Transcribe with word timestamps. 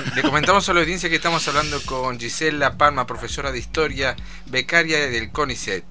le 0.00 0.22
comentamos 0.22 0.68
a 0.68 0.74
la 0.74 0.80
audiencia 0.80 1.08
que 1.08 1.16
estamos 1.16 1.46
hablando 1.48 1.80
con 1.84 2.18
Gisela 2.18 2.76
Palma, 2.76 3.06
profesora 3.06 3.52
de 3.52 3.58
historia, 3.58 4.16
becaria 4.46 5.08
del 5.08 5.30
CONICET. 5.30 5.84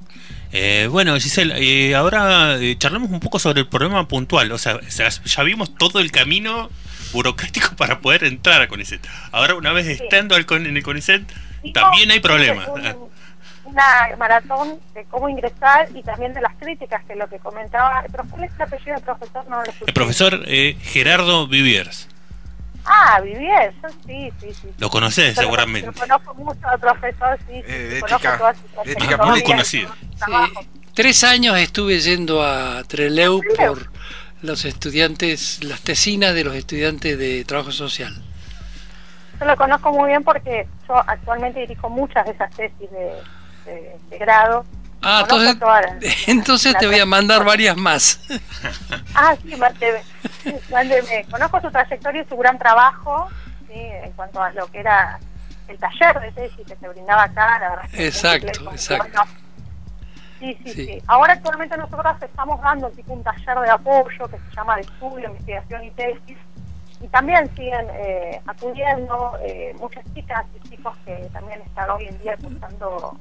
Eh, 0.51 0.87
bueno, 0.89 1.15
Giselle, 1.15 1.55
eh, 1.57 1.95
ahora 1.95 2.57
eh, 2.57 2.77
charlamos 2.77 3.09
un 3.11 3.19
poco 3.19 3.39
sobre 3.39 3.61
el 3.61 3.67
problema 3.67 4.07
puntual. 4.07 4.51
O 4.51 4.57
sea, 4.57 4.79
ya 4.79 5.43
vimos 5.43 5.75
todo 5.75 5.99
el 5.99 6.11
camino 6.11 6.69
burocrático 7.13 7.75
para 7.75 7.99
poder 7.99 8.23
entrar 8.23 8.61
a 8.61 8.67
CONICET. 8.67 9.05
Ahora, 9.31 9.55
una 9.55 9.73
vez 9.73 9.87
estando 9.87 10.35
en 10.35 10.77
el 10.77 10.83
CONICET, 10.83 11.23
también 11.73 12.11
hay 12.11 12.19
problemas. 12.19 12.67
una 13.65 14.15
maratón 14.17 14.79
de 14.93 15.03
cómo 15.05 15.27
ingresar 15.27 15.89
y 15.93 16.01
también 16.01 16.33
de 16.33 16.41
las 16.41 16.55
críticas, 16.55 17.03
que 17.05 17.15
lo 17.15 17.27
que 17.27 17.39
comentaba. 17.39 18.03
¿Pero 18.09 18.23
cuál 18.29 18.45
es 18.45 18.51
el 18.55 18.61
apellido 18.61 18.95
del 18.95 19.03
profesor? 19.03 19.45
No 19.49 19.63
lo 19.63 19.71
el 19.85 19.93
profesor 19.93 20.45
Gerardo 20.45 21.47
Viviers. 21.47 22.07
Ah, 22.89 23.19
Viviers, 23.21 23.75
sí, 24.05 24.31
sí, 24.39 24.53
sí. 24.53 24.69
Lo 24.77 24.89
conoces 24.89 25.35
seguramente. 25.35 25.87
Lo 25.87 25.93
conozco 25.93 26.33
mucho 26.35 26.67
al 26.67 26.79
profesor, 26.79 27.37
sí. 27.47 27.61
Eh, 27.67 27.99
ética, 28.01 28.55
ética 28.85 29.17
muy 29.25 29.43
conocido. 29.43 29.93
Tres 30.93 31.23
años 31.25 31.57
estuve 31.57 31.99
yendo 31.99 32.41
a 32.41 32.83
Treleu 32.83 33.41
por 33.57 33.89
los 34.41 34.65
estudiantes, 34.65 35.63
las 35.63 35.81
tesinas 35.81 36.33
de 36.33 36.45
los 36.45 36.55
estudiantes 36.55 37.17
de 37.17 37.43
trabajo 37.43 37.71
social. 37.71 38.15
Yo 39.39 39.45
lo 39.45 39.55
conozco 39.55 39.91
muy 39.91 40.09
bien 40.09 40.23
porque 40.23 40.67
yo 40.87 40.95
actualmente 40.95 41.59
dirijo 41.59 41.89
muchas 41.89 42.25
de 42.25 42.31
esas 42.31 42.49
tesis 42.55 42.89
de, 42.89 43.99
de, 44.09 44.17
grado. 44.17 44.65
Ah, 45.01 45.21
entonces, 45.21 45.57
entonces 46.27 46.77
te 46.77 46.87
voy 46.87 46.99
a 46.99 47.05
mandar 47.05 47.43
varias 47.43 47.77
más. 47.77 48.19
Ah, 49.19 49.35
sí, 49.41 49.55
mándeme. 50.69 51.25
Conozco 51.31 51.59
su 51.59 51.71
trayectoria 51.71 52.21
y 52.21 52.25
su 52.25 52.37
gran 52.37 52.59
trabajo 52.59 53.27
¿sí? 53.67 53.73
en 53.79 54.11
cuanto 54.11 54.41
a 54.41 54.51
lo 54.51 54.67
que 54.67 54.79
era 54.79 55.19
el 55.67 55.77
taller 55.79 56.19
de 56.21 56.31
tesis 56.33 56.67
que 56.67 56.75
se 56.75 56.87
brindaba 56.87 57.23
acá. 57.23 57.59
La 57.59 57.69
verdad 57.69 57.89
exacto, 57.93 58.71
exacto. 58.71 59.21
Sí, 60.39 60.55
sí, 60.63 60.71
sí, 60.71 61.01
Ahora 61.07 61.33
actualmente 61.33 61.75
nosotros 61.77 62.15
estamos 62.21 62.61
dando 62.61 62.89
tipo 62.91 63.13
un 63.13 63.23
taller 63.23 63.59
de 63.59 63.69
apoyo 63.71 64.27
que 64.27 64.37
se 64.37 64.55
llama 64.55 64.75
de 64.75 64.81
estudio, 64.81 65.29
investigación 65.29 65.83
y 65.83 65.91
tesis. 65.91 66.37
Y 67.01 67.07
también 67.07 67.49
siguen 67.55 67.87
eh, 67.93 68.41
acudiendo 68.45 69.37
eh, 69.41 69.75
muchas 69.79 70.03
chicas 70.13 70.45
y 70.55 70.69
chicos 70.69 70.95
que 71.05 71.15
también 71.33 71.61
están 71.61 71.89
hoy 71.89 72.05
en 72.07 72.19
día 72.19 72.37
cursando 72.37 73.17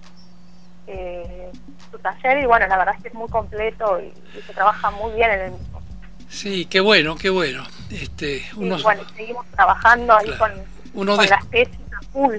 eh, 0.87 1.51
su 1.91 1.98
taller. 1.98 2.39
Y 2.39 2.47
bueno, 2.47 2.67
la 2.67 2.79
verdad 2.79 2.95
es 2.97 3.03
que 3.03 3.09
es 3.09 3.15
muy 3.15 3.29
completo 3.29 4.01
y, 4.01 4.12
se 4.41 4.53
trabaja 4.53 4.91
muy 4.91 5.12
bien 5.15 5.31
en 5.31 5.41
el 5.41 5.51
mismo. 5.53 5.83
Sí, 6.29 6.67
qué 6.67 6.81
bueno, 6.81 7.17
qué 7.17 7.31
bueno. 7.31 7.65
Este, 7.91 8.45
unos... 8.56 8.83
bueno, 8.83 9.03
seguimos 9.14 9.47
trabajando 9.48 10.17
ahí 10.17 10.31
con, 10.39 10.51
Uno 10.95 11.17
con 11.17 11.27
las 11.27 11.48
tesis 11.51 11.79
a 11.97 12.03
full. 12.12 12.37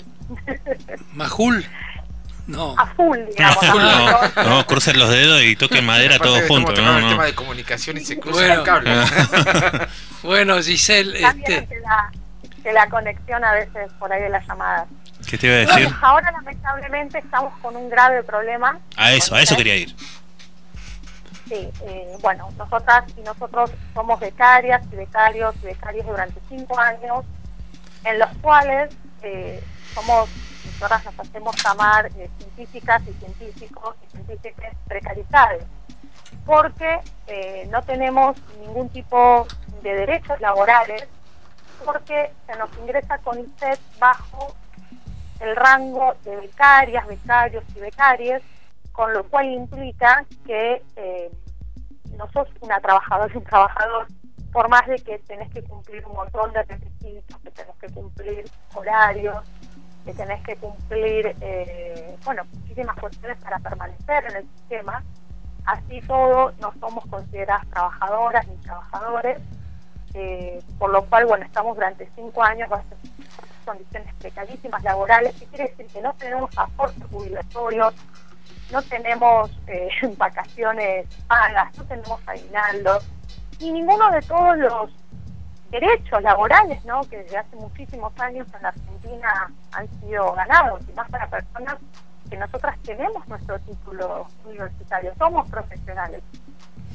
¿Majul? 1.14 1.66
No. 2.48 2.76
A 2.78 2.86
full, 2.88 3.18
digamos. 3.30 3.64
No, 3.64 4.44
no, 4.44 4.66
crucen 4.66 4.98
los 4.98 5.10
dedos 5.10 5.44
y 5.44 5.56
toquen 5.56 5.86
madera 5.86 6.18
todos 6.18 6.42
juntos. 6.48 6.78
No, 6.80 7.00
no. 7.00 7.00
el 7.00 7.10
tema 7.10 7.26
de 7.26 7.36
comunicación 7.36 7.98
y 7.98 8.02
se 8.02 8.20
cruzan 8.20 8.48
bueno. 8.48 8.62
el 8.62 8.64
cable. 8.64 9.88
bueno, 10.24 10.62
Giselle. 10.62 11.20
Este... 11.20 11.68
Que, 11.68 11.80
la, 11.80 12.12
que 12.64 12.74
la 12.74 12.90
conexión 12.90 13.44
a 13.44 13.54
veces 13.54 13.92
por 14.00 14.12
ahí 14.12 14.22
de 14.22 14.30
las 14.30 14.48
llamadas. 14.48 14.88
¿Qué 15.30 15.38
te 15.38 15.48
iba 15.48 15.56
a 15.56 15.60
decir? 15.60 15.94
ahora 16.02 16.32
lamentablemente 16.32 17.20
estamos 17.20 17.54
con 17.62 17.76
un 17.76 17.90
grave 17.90 18.24
problema. 18.24 18.80
A 18.96 19.12
eso, 19.14 19.36
a 19.36 19.42
eso 19.42 19.56
quería 19.56 19.76
ir. 19.76 19.96
Sí, 21.48 21.70
eh, 21.82 22.18
bueno, 22.22 22.50
nosotras 22.58 23.06
y 23.18 23.22
nosotros 23.22 23.72
somos 23.94 24.20
becarias 24.20 24.82
y 24.92 24.96
becarios 24.96 25.56
y 25.62 25.66
becarios 25.66 26.06
durante 26.06 26.40
cinco 26.50 26.78
años, 26.80 27.26
en 28.04 28.20
los 28.20 28.30
cuales 28.42 28.94
eh, 29.22 29.64
somos 29.94 30.30
nosotras 30.80 31.06
nos 31.06 31.20
hacemos 31.20 31.56
llamar 31.64 32.06
eh, 32.18 32.30
científicas 32.38 33.02
y 33.08 33.14
científicos 33.14 33.96
y 34.06 34.12
científicas 34.12 34.76
precarizados, 34.88 35.64
porque 36.46 37.00
eh, 37.26 37.68
no 37.72 37.82
tenemos 37.82 38.38
ningún 38.60 38.88
tipo 38.90 39.48
de 39.82 39.94
derechos 39.96 40.40
laborales, 40.40 41.08
porque 41.84 42.32
se 42.46 42.56
nos 42.58 42.70
ingresa 42.78 43.18
con 43.20 43.40
ICET 43.40 43.80
bajo 44.00 44.56
el 45.40 45.56
rango 45.56 46.14
de 46.24 46.36
becarias, 46.36 47.08
becarios 47.08 47.64
y 47.76 47.80
becarias, 47.80 48.42
con 48.92 49.14
lo 49.14 49.24
cual 49.26 49.46
implica 49.48 50.26
que 50.46 50.82
eh, 50.96 51.32
no 52.18 52.30
sos 52.32 52.48
una 52.62 52.80
trabajadora 52.80 53.32
y 53.34 53.38
un 53.38 53.44
trabajador, 53.44 54.08
por 54.52 54.70
más 54.70 54.88
de 54.88 54.96
que 54.98 55.20
tenés 55.20 55.52
que 55.54 55.62
cumplir 55.64 56.06
un 56.06 56.14
montón 56.14 56.52
de 56.54 56.64
requisitos, 56.64 57.40
que 57.44 57.52
tenés 57.52 57.76
que 57.78 57.88
cumplir 57.90 58.46
horarios, 58.74 59.38
que 60.04 60.14
tenés 60.14 60.42
que 60.44 60.56
cumplir, 60.56 61.36
eh, 61.42 62.16
bueno, 62.24 62.44
muchísimas 62.54 62.98
cuestiones 62.98 63.38
para 63.44 63.60
permanecer 63.60 64.26
en 64.30 64.38
el 64.38 64.44
sistema. 64.58 65.04
Así 65.66 66.00
todo, 66.02 66.54
no 66.62 66.74
somos 66.80 67.06
consideradas 67.08 67.68
trabajadoras 67.68 68.48
ni 68.48 68.56
trabajadores, 68.58 69.38
eh, 70.14 70.64
por 70.80 70.92
lo 70.92 71.04
cual, 71.06 71.26
bueno, 71.26 71.46
estamos 71.46 71.76
durante 71.76 72.10
cinco 72.16 72.42
años 72.42 72.70
condiciones 73.68 74.14
precarísimas 74.16 74.82
laborales, 74.82 75.36
que 75.36 75.46
quiere 75.48 75.68
decir 75.68 75.88
que 75.88 76.02
no 76.02 76.14
tenemos 76.14 76.50
aportes 76.58 77.04
jubilatorios, 77.12 77.94
no 78.72 78.82
tenemos 78.84 79.52
eh, 79.68 79.90
vacaciones 80.18 81.06
pagas, 81.28 81.78
no 81.78 81.84
tenemos 81.84 82.20
aguinaldos, 82.26 83.06
y 83.60 83.72
ninguno 83.72 84.10
de 84.12 84.22
todos 84.22 84.58
los 84.58 84.92
derechos 85.70 86.24
laborales, 86.24 86.84
¿no? 86.86 87.02
que 87.02 87.18
desde 87.18 87.38
hace 87.38 87.56
muchísimos 87.58 88.18
años 88.20 88.48
en 88.56 88.62
la 88.62 88.70
Argentina 88.70 89.52
han 89.74 89.88
sido 90.00 90.32
ganados, 90.32 90.82
y 90.88 90.94
más 90.94 91.10
para 91.10 91.28
personas 91.28 91.76
que 92.30 92.38
nosotras 92.38 92.78
tenemos 92.84 93.28
nuestro 93.28 93.60
título 93.60 94.28
universitario, 94.46 95.14
somos 95.18 95.50
profesionales. 95.50 96.24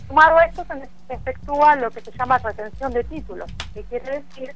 Sumado 0.09 0.39
a 0.39 0.45
esto 0.47 0.65
se 0.65 1.15
efectúa 1.15 1.77
lo 1.77 1.91
que 1.91 2.01
se 2.01 2.13
llama 2.13 2.39
retención 2.39 2.93
de 2.93 3.05
títulos, 3.05 3.53
que 3.75 3.83
quiere 3.85 4.21
decir 4.21 4.55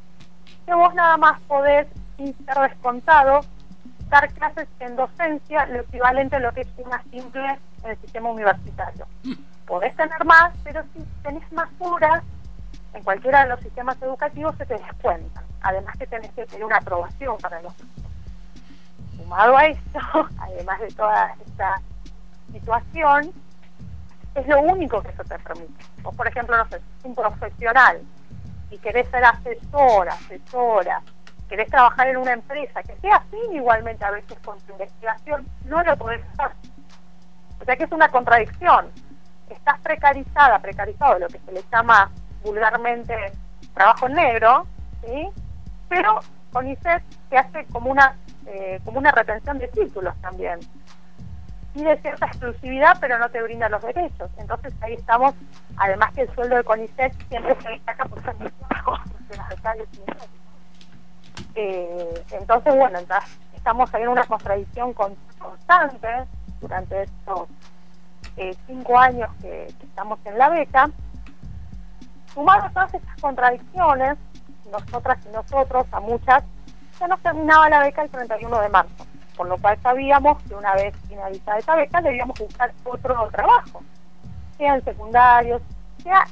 que 0.66 0.75
vos 0.75 0.94
nada 0.94 1.16
más 1.16 1.41
podés, 1.43 1.87
sin 2.16 2.37
ser 2.44 2.59
descontado, 2.59 3.41
dar 4.09 4.32
clases 4.32 4.69
en 4.81 4.97
docencia, 4.97 5.66
lo 5.66 5.81
equivalente 5.81 6.37
a 6.37 6.41
lo 6.41 6.53
que 6.53 6.62
es 6.62 6.69
una 6.78 7.03
simple 7.10 7.59
en 7.82 7.91
el 7.91 7.97
sistema 7.99 8.31
universitario. 8.31 9.06
Mm. 9.25 9.34
Podés 9.66 9.97
tener 9.97 10.25
más, 10.25 10.55
pero 10.62 10.82
si 10.94 11.05
tenés 11.22 11.50
más 11.53 11.69
horas, 11.81 12.22
en 12.94 13.03
cualquiera 13.03 13.43
de 13.43 13.50
los 13.50 13.60
sistemas 13.60 14.00
educativos 14.00 14.56
se 14.56 14.66
te 14.66 14.75
descuenta. 14.75 15.43
Además 15.60 15.97
que 15.99 16.06
tenés 16.06 16.31
que 16.32 16.47
tener 16.47 16.65
una 16.65 16.76
aprobación 16.76 17.37
para 17.38 17.60
los 17.62 17.72
Sumado 19.16 19.56
a 19.56 19.66
esto, 19.66 19.99
además 20.38 20.81
de 20.81 20.88
toda 20.88 21.34
esta 21.44 21.81
situación, 22.53 23.32
es 24.34 24.47
lo 24.47 24.60
único 24.60 25.03
que 25.03 25.09
eso 25.09 25.25
te 25.25 25.38
permite. 25.38 25.84
Vos, 26.03 26.15
por 26.15 26.28
ejemplo, 26.28 26.56
no 26.56 26.69
sé, 26.69 26.81
un 27.03 27.15
profesional 27.15 28.03
y 28.71 28.78
querés 28.78 29.09
ser 29.09 29.25
asesora, 29.25 30.12
asesora, 30.12 31.03
querés 31.49 31.69
trabajar 31.69 32.09
en 32.09 32.17
una 32.17 32.33
empresa 32.33 32.83
que 32.83 32.97
sea 32.97 33.17
afín 33.17 33.53
igualmente 33.53 34.05
a 34.05 34.11
veces 34.11 34.39
con 34.45 34.59
tu 34.61 34.73
investigación, 34.73 35.47
no 35.65 35.83
lo 35.83 35.97
podés 35.97 36.23
hacer. 36.39 36.57
O 37.61 37.65
sea 37.65 37.77
que 37.77 37.84
es 37.84 37.93
una 37.93 38.09
contradicción. 38.11 38.91
Estás 39.49 39.81
precarizada, 39.81 40.59
precarizado, 40.59 41.19
lo 41.19 41.29
que 41.29 41.39
se 41.39 41.53
le 41.53 41.62
llama 41.71 42.11
vulgarmente 42.43 43.33
trabajo 43.75 44.09
negro, 44.09 44.67
¿sí? 45.05 45.29
pero 45.89 46.21
con 46.53 46.67
ICET 46.67 47.03
se 47.29 47.37
hace 47.37 47.67
como 47.67 47.91
una, 47.91 48.17
eh, 48.47 48.81
como 48.85 48.99
una 48.99 49.12
retención 49.12 49.59
de 49.59 49.69
títulos 49.69 50.15
también. 50.21 50.61
Tiene 51.75 51.97
cierta 51.99 52.27
exclusividad, 52.27 52.97
pero 53.01 53.19
no 53.19 53.29
te 53.29 53.43
brinda 53.43 53.69
los 53.69 53.83
derechos. 53.83 54.31
Entonces 54.39 54.73
ahí 54.81 54.95
estamos, 54.95 55.35
además 55.77 56.12
que 56.15 56.23
el 56.23 56.35
sueldo 56.35 56.56
de 56.56 56.65
CONICET 56.65 57.12
siempre 57.29 57.55
se 57.61 57.69
destaca 57.69 58.06
por 58.06 58.23
ser 58.23 58.35
muy 58.37 58.51
bajo, 58.71 58.99
eh, 61.56 62.25
entonces, 62.33 62.76
bueno, 62.76 62.99
estamos 63.55 63.93
en 63.94 64.08
una 64.08 64.25
contradicción 64.25 64.93
constante 64.93 66.08
durante 66.61 67.03
estos 67.03 67.49
eh, 68.37 68.55
cinco 68.67 68.99
años 68.99 69.31
que, 69.41 69.67
estamos 69.67 70.19
en 70.26 70.37
la 70.37 70.50
beca. 70.50 70.91
Sumado 72.35 72.64
a 72.64 72.70
todas 72.70 72.93
estas 72.93 73.20
contradicciones, 73.20 74.19
nosotras 74.70 75.19
y 75.26 75.35
nosotros, 75.35 75.87
a 75.93 76.00
muchas, 76.00 76.44
ya 77.00 77.08
nos 77.08 77.20
terminaba 77.20 77.70
la 77.70 77.81
beca 77.81 78.03
el 78.03 78.11
31 78.11 78.61
de 78.61 78.69
marzo, 78.69 79.06
por 79.35 79.49
lo 79.49 79.56
cual 79.56 79.79
sabíamos 79.82 80.43
que 80.43 80.55
una 80.55 80.75
vez 80.75 80.94
finalizada 81.08 81.58
esa 81.58 81.75
beca 81.76 82.03
debíamos 82.03 82.38
buscar 82.38 82.73
otro 82.85 83.29
trabajo, 83.32 83.82
sea 84.58 84.75
en 84.75 84.85
secundarios, 84.85 85.62
sea 86.03 86.26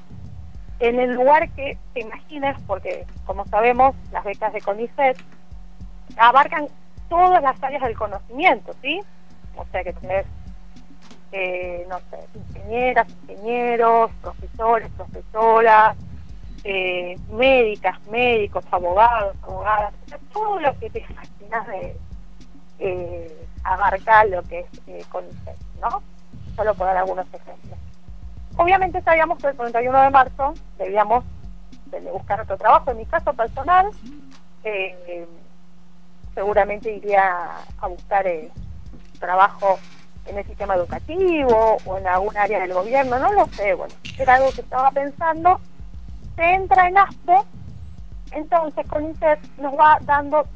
en 0.81 0.99
el 0.99 1.15
lugar 1.15 1.49
que 1.51 1.79
te 1.93 2.01
imagines, 2.01 2.57
porque 2.67 3.07
como 3.27 3.45
sabemos, 3.47 3.95
las 4.13 4.25
becas 4.25 4.53
de 4.53 4.61
CONICET 4.61 5.17
abarcan 6.17 6.69
todas 7.09 7.43
las 7.43 7.63
áreas 7.63 7.83
del 7.83 7.97
conocimiento, 7.97 8.75
¿sí? 8.83 9.01
O 9.57 9.65
sea 9.71 9.85
que 9.85 9.93
tenés, 9.93 10.27
eh, 11.33 11.87
no 11.89 11.99
sé, 12.11 12.19
ingenieras, 12.35 13.09
ingenieros, 13.29 14.11
profesores, 14.21 14.91
profesoras, 14.97 15.97
eh, 16.65 17.17
médicas, 17.31 18.01
médicos, 18.09 18.65
abogados, 18.71 19.37
abogadas, 19.43 19.95
todo 20.33 20.59
lo 20.61 20.79
que 20.79 20.91
te 20.91 21.01
imaginas 21.01 21.67
de 21.69 21.97
eh, 22.79 23.47
abarcar 23.63 24.29
lo 24.29 24.43
que 24.43 24.61
es 24.61 24.67
eh, 24.87 25.05
CONICET, 25.11 25.57
¿no? 25.81 26.03
Solo 26.57 26.75
por 26.75 26.87
dar 26.87 26.97
algunos 26.97 27.27
ejemplos. 27.33 27.79
Obviamente 28.57 29.03
sabíamos 29.03 29.39
que 29.39 29.49
el 29.49 29.57
31 29.57 30.03
de 30.03 30.11
marzo 30.11 30.55
debíamos 30.79 31.25
buscar 32.13 32.41
otro 32.41 32.57
trabajo. 32.57 32.91
En 32.91 32.99
mi 32.99 33.07
caso 33.07 33.33
personal, 33.33 33.87
eh, 34.65 35.27
seguramente 36.35 36.93
iría 36.93 37.51
a 37.81 37.87
buscar 37.87 38.27
eh, 38.27 38.51
trabajo 39.19 39.79
en 40.27 40.39
el 40.39 40.45
sistema 40.47 40.75
educativo 40.75 41.77
o 41.85 41.99
en 41.99 42.07
algún 42.07 42.37
área 42.37 42.61
del 42.61 42.73
gobierno, 42.73 43.19
no 43.19 43.33
lo 43.33 43.47
sé, 43.49 43.75
bueno, 43.75 43.95
era 44.19 44.37
algo 44.37 44.51
que 44.53 44.63
estaba 44.63 44.91
pensando. 44.91 45.61
Se 46.37 46.55
entra 46.55 46.89
en 46.89 46.99
ASPE, 46.99 47.37
entonces 48.33 48.87
con 48.89 49.03
CONICET 49.03 49.39
nos 49.59 49.75
va 49.75 49.99
dando 50.03 50.47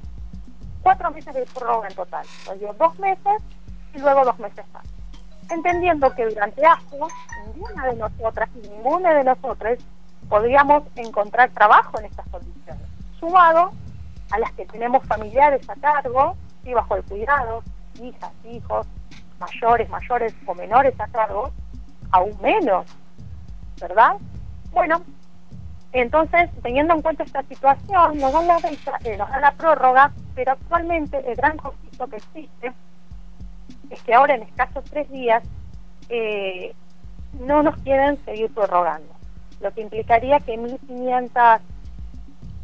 cuatro 0.83 1.11
meses 1.11 1.35
de 1.35 1.45
prórroga 1.47 1.89
en 1.89 1.95
total, 1.95 2.27
o 2.49 2.73
dos 2.75 2.99
meses 2.99 3.43
y 3.95 3.99
luego 3.99 4.25
dos 4.25 4.39
meses 4.39 4.65
más. 4.73 4.85
Entendiendo 5.51 6.15
que 6.15 6.27
durante 6.27 6.65
ASPE 6.65 6.99
ninguna 7.59 7.87
de 7.87 7.97
nosotras 7.97 8.49
ninguna 8.63 9.15
de 9.15 9.25
nosotros 9.25 9.79
podríamos 10.29 10.85
encontrar 10.97 11.51
trabajo 11.51 11.99
en 11.99 12.07
estas 12.07 12.27
condiciones, 12.29 12.83
sumado 13.19 13.73
a 14.31 14.39
las 14.39 14.53
que 14.53 14.67
tenemos 14.67 15.05
familiares 15.07 15.69
a 15.69 15.75
cargo 15.77 16.37
y 16.65 16.75
bajo 16.75 16.97
el 16.97 17.03
cuidado, 17.05 17.63
hijas, 18.01 18.31
hijos, 18.45 18.87
mayores, 19.39 19.89
mayores 19.89 20.35
o 20.47 20.55
menores 20.55 20.95
a 21.01 21.07
cargo, 21.09 21.51
aún 22.11 22.37
menos, 22.43 22.87
¿verdad? 23.81 24.17
Bueno, 24.71 25.03
entonces, 25.93 26.51
teniendo 26.63 26.95
en 26.95 27.01
cuenta 27.01 27.23
esta 27.23 27.43
situación, 27.45 28.19
nos 28.19 28.33
dan 28.33 28.47
la, 28.47 28.59
eh, 28.59 29.17
nos 29.17 29.31
dan 29.31 29.41
la 29.41 29.53
prórroga, 29.53 30.13
pero 30.35 30.53
actualmente 30.53 31.19
el 31.27 31.37
gran 31.37 31.57
conflicto 31.57 32.07
que 32.09 32.17
existe 32.17 32.73
es 33.89 34.03
que 34.03 34.15
ahora 34.15 34.35
en 34.35 34.43
escasos 34.43 34.85
tres 34.85 35.11
días 35.11 35.43
eh, 36.11 36.75
no 37.49 37.63
nos 37.63 37.77
quieren 37.79 38.23
seguir 38.27 38.53
prorrogando, 38.53 39.13
lo 39.61 39.73
que 39.73 39.81
implicaría 39.81 40.39
que 40.39 40.59
1.500 40.59 41.61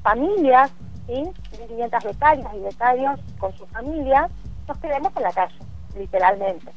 familias, 0.02 0.70
¿sí? 1.06 1.24
1.500 1.68 2.04
becarias 2.04 2.54
y 2.54 2.60
becarios 2.60 3.20
con 3.38 3.56
sus 3.56 3.66
familias, 3.70 4.30
nos 4.68 4.78
quedemos 4.78 5.10
en 5.16 5.22
la 5.22 5.32
calle, 5.32 5.58
literalmente. 5.96 6.70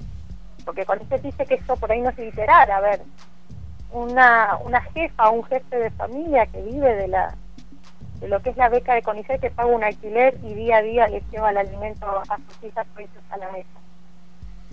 Porque 0.63 0.85
con 0.85 1.01
este 1.01 1.19
dice 1.19 1.45
que 1.45 1.55
esto 1.55 1.75
por 1.75 1.91
ahí 1.91 1.99
no 1.99 2.09
es 2.09 2.17
literal, 2.17 2.71
a 2.71 2.79
ver, 2.79 3.01
una, 3.91 4.57
una 4.63 4.81
jefa 4.81 5.29
o 5.29 5.33
un 5.33 5.43
jefe 5.43 5.77
de 5.77 5.91
familia 5.91 6.45
que 6.45 6.61
vive 6.61 6.95
de 6.95 7.07
la 7.09 7.35
de 8.21 8.27
lo 8.27 8.41
que 8.41 8.49
es 8.49 8.57
la 8.57 8.69
beca 8.69 8.95
de 8.95 9.03
CONICET 9.03 9.39
que 9.39 9.51
paga 9.51 9.69
un 9.69 9.83
alquiler 9.83 10.39
y 10.43 10.55
día 10.55 10.77
a 10.77 10.81
día 10.81 11.07
le 11.07 11.21
lleva 11.29 11.51
el 11.51 11.57
alimento 11.57 12.07
a 12.07 12.37
sus 12.37 12.63
hijas 12.63 12.87
a 13.29 13.37
la 13.37 13.51
mesa. 13.51 13.79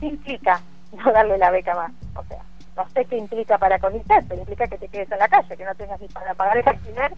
¿Qué 0.01 0.07
implica 0.07 0.63
no 0.93 1.13
darle 1.13 1.37
la 1.37 1.51
beca 1.51 1.75
más? 1.75 1.93
O 2.17 2.25
sea, 2.25 2.41
no 2.77 2.89
sé 2.91 3.05
qué 3.05 3.17
implica 3.17 3.59
para 3.59 3.79
CONICET, 3.79 4.27
pero 4.29 4.41
implica 4.41 4.67
que 4.67 4.79
te 4.79 4.89
quedes 4.89 5.11
en 5.13 5.19
la 5.19 5.29
calle, 5.29 5.57
que 5.57 5.65
no 5.65 5.75
tengas 5.75 6.01
ni 6.01 6.09
para 6.09 6.35
pagar 6.35 6.59
el 6.59 6.69
alquiler 6.69 7.13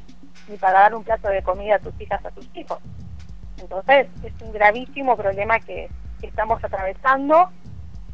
ni 0.49 0.57
para 0.57 0.81
dar 0.81 0.95
un 0.95 1.03
plato 1.03 1.29
de 1.29 1.43
comida 1.43 1.77
a 1.77 1.79
tus 1.79 1.99
hijas, 2.01 2.25
a 2.25 2.31
tus 2.31 2.49
hijos. 2.55 2.79
Entonces, 3.59 4.09
es 4.23 4.33
un 4.43 4.53
gravísimo 4.53 5.17
problema 5.17 5.59
que, 5.61 5.89
estamos 6.23 6.65
atravesando 6.65 7.51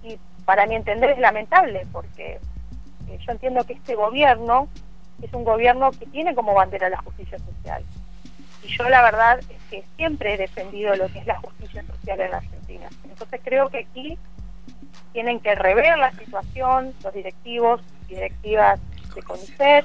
y 0.02 0.18
para 0.44 0.66
mi 0.66 0.74
entender 0.74 1.10
es 1.10 1.18
lamentable 1.18 1.86
porque 1.92 2.38
eh, 3.08 3.18
yo 3.18 3.32
entiendo 3.32 3.64
que 3.64 3.72
este 3.72 3.94
gobierno 3.94 4.68
es 5.22 5.32
un 5.32 5.44
gobierno 5.44 5.92
que 5.92 6.04
tiene 6.06 6.34
como 6.34 6.52
bandera 6.52 6.90
la 6.90 6.98
justicia 6.98 7.38
social. 7.38 7.82
Y 8.62 8.76
yo 8.76 8.86
la 8.90 9.02
verdad 9.02 9.38
es 9.38 9.62
que 9.70 9.82
siempre 9.96 10.34
he 10.34 10.36
defendido 10.36 10.94
lo 10.94 11.08
que 11.08 11.20
es 11.20 11.26
la 11.26 11.38
justicia 11.38 11.82
social 11.84 12.20
en 12.20 12.34
Argentina. 12.34 12.88
Entonces 13.04 13.40
creo 13.42 13.70
que 13.70 13.78
aquí 13.78 14.18
tienen 15.12 15.40
que 15.40 15.54
rever 15.54 15.98
la 15.98 16.12
situación, 16.12 16.94
los 17.02 17.14
directivos 17.14 17.80
directivas 18.08 18.80
de 19.14 19.22
CONICET 19.22 19.84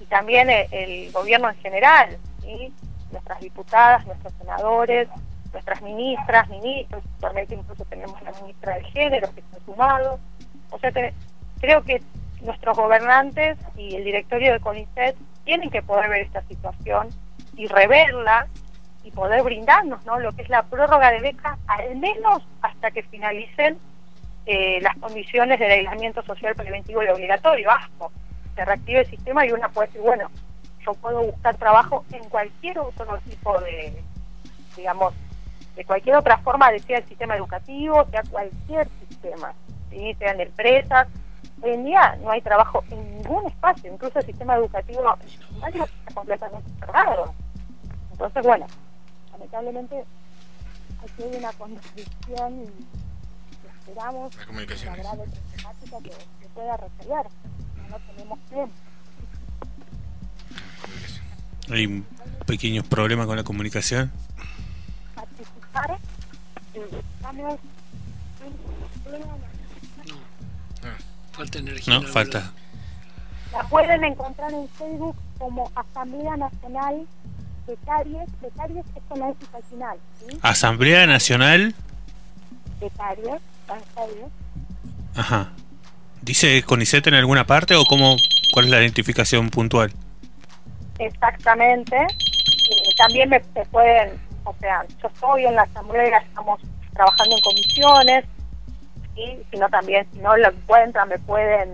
y 0.00 0.04
también 0.06 0.48
el, 0.50 1.10
gobierno 1.12 1.48
en 1.50 1.56
general, 1.56 2.18
nuestras 3.10 3.40
diputadas, 3.40 4.06
nuestros 4.06 4.32
senadores, 4.34 5.08
nuestras 5.52 5.80
ministras, 5.82 6.48
ministros, 6.48 7.02
actualmente 7.14 7.54
incluso 7.54 7.84
tenemos 7.84 8.20
la 8.22 8.32
ministra 8.32 8.74
de 8.74 8.84
Género 8.84 9.32
que 9.32 9.40
está 9.40 9.58
sumado. 9.64 10.18
O 10.70 10.78
sea, 10.78 10.92
creo 11.60 11.82
que 11.82 12.02
nuestros 12.42 12.76
gobernantes 12.76 13.56
y 13.76 13.94
el 13.94 14.04
directorio 14.04 14.52
de 14.52 14.60
CONICET 14.60 15.16
tienen 15.44 15.70
que 15.70 15.82
poder 15.82 16.10
ver 16.10 16.22
esta 16.22 16.42
situación 16.42 17.08
y 17.56 17.66
reverla 17.66 18.48
y 19.04 19.10
poder 19.10 19.42
brindarnos 19.42 20.04
¿no? 20.06 20.18
lo 20.18 20.32
que 20.32 20.42
es 20.42 20.48
la 20.48 20.62
prórroga 20.64 21.10
de 21.12 21.20
beca, 21.20 21.58
al 21.66 21.96
menos 21.96 22.42
hasta 22.62 22.90
que 22.90 23.02
finalicen 23.04 23.78
eh, 24.46 24.80
las 24.80 24.96
condiciones 24.96 25.58
del 25.58 25.70
aislamiento 25.70 26.22
social 26.22 26.54
preventivo 26.54 27.02
y 27.02 27.08
obligatorio, 27.08 27.70
ASPO. 27.70 28.12
Se 28.54 28.64
reactive 28.64 29.00
el 29.00 29.06
sistema 29.06 29.46
y 29.46 29.52
una 29.52 29.68
puede 29.68 29.88
decir, 29.88 30.02
bueno, 30.02 30.30
yo 30.84 30.94
puedo 30.94 31.22
buscar 31.22 31.56
trabajo 31.56 32.04
en 32.12 32.24
cualquier 32.28 32.78
otro 32.78 33.18
tipo 33.28 33.58
de, 33.60 34.02
digamos, 34.76 35.14
de 35.74 35.84
cualquier 35.84 36.16
otra 36.16 36.38
forma, 36.38 36.70
de 36.70 36.78
sea 36.78 36.98
el 36.98 37.04
sistema 37.06 37.36
educativo, 37.36 38.06
sea 38.10 38.22
cualquier 38.30 38.86
sistema, 39.08 39.54
¿sí? 39.90 40.14
sean 40.18 40.40
empresas, 40.40 41.08
Hoy 41.64 41.70
en 41.70 41.84
día 41.84 42.16
no 42.22 42.30
hay 42.30 42.42
trabajo 42.42 42.84
en 42.90 43.16
ningún 43.16 43.46
espacio, 43.46 43.90
incluso 43.90 44.18
el 44.18 44.26
sistema 44.26 44.56
educativo 44.56 45.02
está 45.66 46.14
completamente 46.14 46.70
cerrado. 46.78 47.32
Entonces, 48.12 48.44
bueno, 48.44 48.66
lamentablemente 49.32 50.04
aquí 51.02 51.22
hay 51.22 51.38
una 51.38 51.52
contradicción 51.52 52.66
esperamos 53.86 54.34
la, 54.34 54.52
la 54.52 54.96
grave 54.96 55.24
problemática 55.24 55.98
que 56.02 56.10
se 56.10 56.48
pueda 56.54 56.76
resolver. 56.76 57.26
No 57.90 57.98
tenemos 57.98 58.38
tiempo. 58.48 58.74
Hay 61.70 62.04
pequeños 62.46 62.86
problemas 62.86 63.26
con 63.26 63.36
la 63.36 63.44
comunicación. 63.44 64.12
Participar, 65.14 65.98
estamos 66.74 67.58
Falta 71.32 71.58
energía. 71.58 71.94
No, 71.94 72.02
falta. 72.06 72.52
La 73.52 73.64
pueden 73.64 74.04
encontrar 74.04 74.52
en 74.52 74.68
Facebook 74.68 75.16
como 75.38 75.70
Asamblea 75.74 76.36
Nacional 76.36 77.06
Becarios. 77.66 78.28
Becarios 78.40 78.86
es 78.94 79.02
con 79.08 79.18
la 79.18 79.34
final. 79.68 79.98
¿sí? 80.20 80.38
Asamblea 80.42 81.06
Nacional. 81.06 81.74
Becarios. 82.80 83.40
Ajá. 85.16 85.52
¿Dice 86.22 86.62
CONICET 86.62 87.06
en 87.08 87.14
alguna 87.14 87.46
parte 87.46 87.74
o 87.74 87.84
cómo, 87.84 88.16
cuál 88.52 88.66
es 88.66 88.70
la 88.70 88.80
identificación 88.80 89.50
puntual? 89.50 89.92
Exactamente. 90.98 91.96
Eh, 91.96 92.94
también 92.96 93.28
me, 93.28 93.42
me, 93.54 93.64
pueden, 93.66 94.20
o 94.44 94.54
sea, 94.60 94.84
yo 95.02 95.08
estoy 95.08 95.44
en 95.44 95.54
la 95.54 95.62
asamblea, 95.62 96.18
estamos 96.18 96.60
trabajando 96.92 97.36
en 97.36 97.42
comisiones, 97.42 98.24
y 99.16 99.38
sino 99.50 99.68
también 99.68 100.06
si 100.12 100.18
no 100.18 100.36
lo 100.36 100.48
encuentran 100.48 101.08
me 101.08 101.18
pueden 101.20 101.70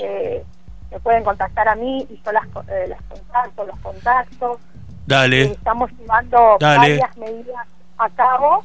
eh, 0.00 0.44
me 0.90 1.00
pueden 1.00 1.24
contactar 1.24 1.68
a 1.68 1.74
mí 1.74 2.06
y 2.10 2.20
yo 2.22 2.32
las, 2.32 2.44
eh, 2.68 2.86
las 2.86 3.00
contacto, 3.02 3.64
los 3.64 3.78
contactos. 3.80 4.58
Dale. 5.06 5.42
Eh, 5.42 5.52
estamos 5.52 5.90
llevando 5.92 6.58
varias 6.60 7.16
medidas 7.16 7.66
a 7.96 8.10
cabo. 8.10 8.62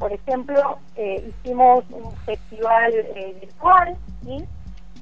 Por 0.00 0.12
ejemplo, 0.12 0.78
hicimos 0.96 1.84
un 1.90 2.10
festival 2.24 2.90
virtual, 3.38 3.96
¿sí? 4.24 4.44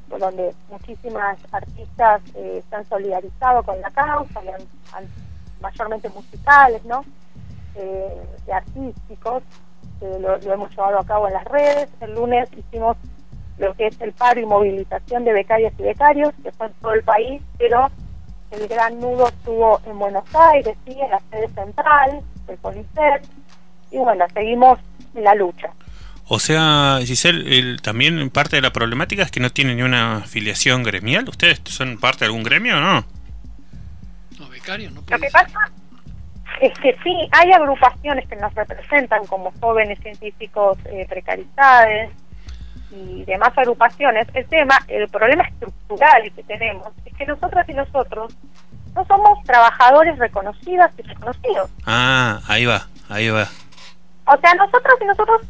donde 0.09 0.53
muchísimas 0.69 1.39
artistas 1.53 2.21
se 2.33 2.77
han 2.77 2.85
solidarizado 2.89 3.63
con 3.63 3.81
la 3.81 3.91
causa, 3.91 4.41
mayormente 5.61 6.09
musicales, 6.09 6.85
¿no? 6.85 7.05
de 7.75 8.53
artísticos 8.53 9.45
lo, 10.01 10.37
hemos 10.53 10.71
llevado 10.71 10.99
a 10.99 11.05
cabo 11.05 11.29
en 11.29 11.35
las 11.35 11.45
redes. 11.45 11.89
El 12.01 12.15
lunes 12.15 12.49
hicimos 12.57 12.97
lo 13.59 13.75
que 13.75 13.87
es 13.87 14.01
el 14.01 14.13
paro 14.13 14.41
y 14.41 14.47
movilización 14.47 15.25
de 15.25 15.33
becarias 15.33 15.73
y 15.79 15.83
becarios, 15.83 16.33
que 16.43 16.53
fue 16.53 16.67
en 16.67 16.73
todo 16.75 16.93
el 16.93 17.03
país, 17.03 17.43
pero 17.57 17.89
el 18.51 18.67
gran 18.69 18.99
nudo 19.01 19.29
estuvo 19.29 19.81
en 19.87 19.99
Buenos 19.99 20.25
Aires, 20.35 20.77
¿sí? 20.85 20.99
en 21.01 21.11
la 21.11 21.21
sede 21.31 21.49
central 21.49 22.21
del 22.47 22.59
CONICET, 22.59 23.27
y 23.91 23.99
bueno, 23.99 24.25
seguimos 24.33 24.79
en 25.15 25.25
la 25.25 25.35
lucha. 25.35 25.71
O 26.31 26.39
sea, 26.39 26.99
Giselle, 27.05 27.59
el, 27.59 27.81
también 27.81 28.29
parte 28.29 28.57
de 28.57 28.63
la 28.63 28.71
problemática 28.71 29.23
es 29.23 29.31
que 29.31 29.41
no 29.41 29.51
tienen 29.51 29.79
ni 29.79 29.83
una 29.83 30.19
afiliación 30.19 30.83
gremial. 30.83 31.27
¿Ustedes 31.27 31.63
son 31.65 31.99
parte 31.99 32.21
de 32.21 32.27
algún 32.27 32.43
gremio 32.43 32.77
o 32.77 32.81
no? 32.81 33.05
No, 34.39 34.49
becarios 34.51 34.93
no 34.93 35.01
Lo 35.09 35.19
que 35.19 35.31
pasa 35.31 35.59
es 36.61 36.79
que 36.81 36.95
sí, 37.03 37.29
hay 37.33 37.53
agrupaciones 37.53 38.29
que 38.29 38.37
nos 38.37 38.55
representan 38.55 39.25
como 39.27 39.53
jóvenes 39.59 39.99
científicos 40.01 40.77
eh, 40.87 41.07
precarizados 41.09 42.11
y 42.91 43.25
demás 43.25 43.57
agrupaciones. 43.57 44.27
El 44.35 44.47
tema, 44.49 44.79
el 44.89 45.09
problema 45.09 45.45
estructural 45.45 46.31
que 46.35 46.43
tenemos 46.43 46.89
es 47.07 47.15
que 47.17 47.25
nosotras 47.25 47.67
y 47.71 47.73
nosotros 47.73 48.35
no 48.95 49.05
somos 49.07 49.43
trabajadores 49.45 50.19
reconocidas 50.19 50.93
y 50.99 51.03
reconocidos. 51.03 51.71
Ah, 51.87 52.41
ahí 52.49 52.67
va, 52.67 52.87
ahí 53.09 53.31
va. 53.31 53.49
O 54.29 54.39
sea, 54.41 54.55
nosotros 54.55 54.95
y 55.01 55.05
nosotros, 55.05 55.43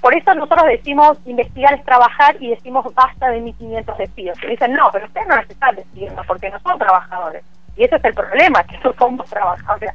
por 0.00 0.14
eso 0.14 0.34
nosotros 0.34 0.64
decimos 0.66 1.18
investigar 1.26 1.74
es 1.74 1.84
trabajar 1.84 2.36
y 2.40 2.50
decimos 2.50 2.84
basta 2.94 3.28
de 3.30 3.40
1.500 3.40 3.96
despidos. 3.96 4.38
Y 4.42 4.46
dicen, 4.48 4.72
no, 4.74 4.90
pero 4.92 5.06
ustedes 5.06 5.26
no 5.28 5.36
nos 5.36 5.48
están 5.50 5.76
despidiendo 5.76 6.22
porque 6.26 6.50
no 6.50 6.58
son 6.60 6.78
trabajadores. 6.78 7.42
Y 7.76 7.84
ese 7.84 7.96
es 7.96 8.04
el 8.04 8.14
problema, 8.14 8.62
que 8.64 8.78
no 8.84 8.94
somos 8.98 9.28
trabajadores. 9.28 9.90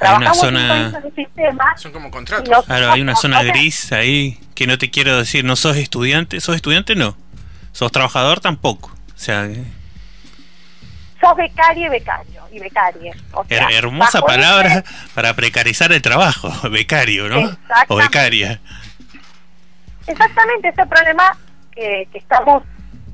Hay 0.00 0.16
una 0.16 0.32
Trabajamos 0.32 0.38
zona- 0.38 1.02
sistema 1.14 1.76
Son 1.76 1.92
como 1.92 2.10
contratos. 2.10 2.64
Claro, 2.66 2.90
hay 2.90 3.00
una 3.00 3.14
zona 3.14 3.42
gris 3.42 3.92
ahí 3.92 4.38
que 4.54 4.66
no 4.66 4.76
te 4.76 4.90
quiero 4.90 5.16
decir, 5.18 5.44
no 5.44 5.54
sos 5.56 5.76
estudiante, 5.76 6.40
sos 6.40 6.56
estudiante 6.56 6.94
no, 6.96 7.16
sos 7.72 7.92
trabajador 7.92 8.40
tampoco. 8.40 8.90
O 9.14 9.18
sea, 9.18 9.46
eh, 9.46 9.64
Sos 11.28 11.36
becario 11.36 11.86
y 11.86 11.88
becario 11.90 12.42
y 12.52 12.58
becarie. 12.60 13.12
O 13.32 13.44
sea, 13.44 13.68
her- 13.68 13.74
hermosa 13.78 14.20
palabra 14.20 14.68
ese- 14.78 14.84
para 15.14 15.34
precarizar 15.34 15.92
el 15.92 16.02
trabajo, 16.02 16.50
becario, 16.70 17.28
¿no? 17.28 17.50
O 17.88 17.96
becaria. 17.96 18.60
Exactamente, 20.06 20.68
ese 20.68 20.86
problema 20.86 21.36
que, 21.72 22.08
que 22.12 22.18
estamos, 22.18 22.62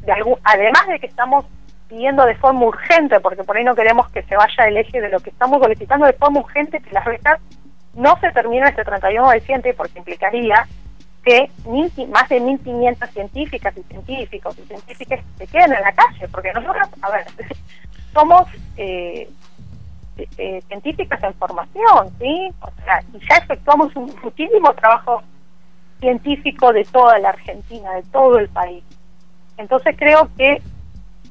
de 0.05 0.13
algún, 0.13 0.37
además 0.45 0.87
de 0.89 0.99
que 0.99 1.07
estamos 1.07 1.45
pidiendo 1.89 2.25
de 2.27 2.35
forma 2.37 2.63
urgente, 2.65 3.21
porque 3.21 3.45
por 3.45 3.57
ahí 3.57 3.65
no 3.65 3.75
queremos 3.75 4.09
que 4.11 4.23
se 4.25 4.37
vaya 4.37 4.65
el 4.67 4.77
eje 4.77 5.01
de 5.01 5.09
lo 5.09 5.21
que 5.21 5.31
estamos 5.31 5.61
solicitando 5.63 6.07
de 6.07 6.13
forma 6.15 6.41
urgente, 6.41 6.81
que 6.81 6.91
las 6.91 7.05
becas 7.05 7.39
no 7.95 8.19
se 8.21 8.31
terminen 8.33 8.69
este 8.69 8.85
31 8.85 9.31
de 9.31 9.41
diciembre, 9.41 9.75
porque 9.75 9.99
implicaría 9.99 10.67
que 11.25 11.51
mil, 11.67 11.93
más 12.11 12.29
de 12.29 12.41
1.500 12.41 13.09
científicas 13.13 13.75
y 13.77 13.83
científicos 13.83 14.57
y 14.59 14.67
científicas 14.67 15.21
se 15.37 15.47
queden 15.47 15.73
en 15.75 15.83
la 15.83 15.93
calle, 15.93 16.29
porque 16.29 16.53
nosotros, 16.53 16.89
a 17.03 17.11
ver, 17.11 17.27
somos 18.13 18.47
eh, 18.77 19.29
eh, 20.17 20.63
científicas 20.69 21.23
en 21.23 21.35
formación, 21.35 22.11
¿sí? 22.19 22.53
O 22.61 22.71
sea, 22.85 23.03
y 23.15 23.19
ya 23.29 23.37
efectuamos 23.37 23.95
un 23.97 24.15
muchísimo 24.23 24.73
trabajo 24.75 25.23
científico 26.01 26.73
de 26.73 26.85
toda 26.85 27.19
la 27.19 27.31
Argentina, 27.31 27.93
de 27.95 28.03
todo 28.05 28.39
el 28.39 28.49
país. 28.49 28.83
Entonces 29.57 29.95
creo 29.99 30.29
que 30.37 30.63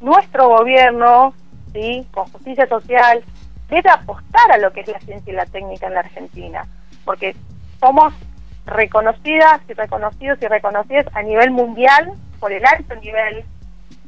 nuestro 0.01 0.48
gobierno, 0.48 1.33
¿sí? 1.74 2.07
con 2.12 2.27
justicia 2.31 2.67
social, 2.67 3.24
debe 3.69 3.89
apostar 3.89 4.51
a 4.51 4.57
lo 4.57 4.71
que 4.71 4.81
es 4.81 4.88
la 4.88 5.00
ciencia 5.00 5.33
y 5.33 5.36
la 5.36 5.45
técnica 5.45 5.88
en 5.88 5.93
la 5.93 6.00
Argentina, 6.01 6.65
porque 7.05 7.36
somos 7.79 8.13
reconocidas 8.65 9.62
y 9.67 9.74
reconocidos 9.74 10.39
y 10.41 10.48
reconocidas 10.48 11.05
a 11.13 11.21
nivel 11.24 11.51
mundial 11.51 12.13
por 12.39 12.51
el 12.51 12.65
alto 12.65 12.95
nivel 12.95 13.43